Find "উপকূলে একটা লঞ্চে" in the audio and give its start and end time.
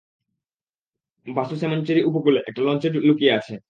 2.03-2.87